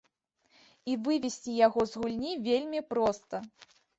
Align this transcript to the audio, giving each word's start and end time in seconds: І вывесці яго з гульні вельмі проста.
І 0.91 0.95
вывесці 1.07 1.51
яго 1.67 1.85
з 1.93 2.01
гульні 2.03 2.33
вельмі 2.47 2.81
проста. 2.95 3.45